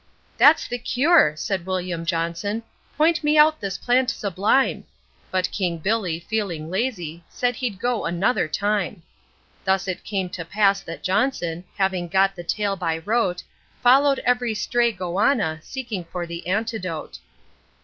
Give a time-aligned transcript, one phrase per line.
[0.39, 2.63] 'That's the cure,' said William Johnson,
[2.97, 4.83] 'point me out this plant sublime,'
[5.29, 9.03] But King Billy, feeling lazy, said he'd go another time.
[9.63, 13.43] Thus it came to pass that Johnson, having got the tale by rote,
[13.83, 17.19] Followed every stray goanna, seeking for the antidote......